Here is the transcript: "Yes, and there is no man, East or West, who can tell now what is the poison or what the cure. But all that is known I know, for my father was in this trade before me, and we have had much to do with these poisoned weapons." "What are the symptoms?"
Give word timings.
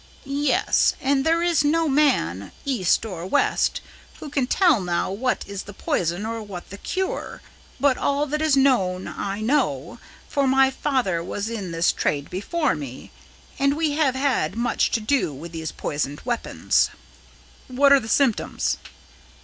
"Yes, 0.25 0.95
and 0.99 1.23
there 1.23 1.43
is 1.43 1.63
no 1.63 1.87
man, 1.87 2.51
East 2.65 3.05
or 3.05 3.23
West, 3.23 3.81
who 4.19 4.31
can 4.31 4.47
tell 4.47 4.81
now 4.81 5.11
what 5.11 5.45
is 5.47 5.61
the 5.61 5.75
poison 5.75 6.25
or 6.25 6.41
what 6.41 6.71
the 6.71 6.79
cure. 6.79 7.43
But 7.79 7.99
all 7.99 8.25
that 8.25 8.41
is 8.41 8.57
known 8.57 9.07
I 9.07 9.41
know, 9.41 9.99
for 10.27 10.47
my 10.47 10.71
father 10.71 11.23
was 11.23 11.51
in 11.51 11.71
this 11.71 11.91
trade 11.91 12.31
before 12.31 12.73
me, 12.73 13.11
and 13.59 13.77
we 13.77 13.91
have 13.91 14.15
had 14.15 14.55
much 14.55 14.89
to 14.93 15.01
do 15.01 15.31
with 15.35 15.51
these 15.51 15.71
poisoned 15.71 16.21
weapons." 16.25 16.89
"What 17.67 17.93
are 17.93 17.99
the 17.99 18.09
symptoms?" 18.09 18.77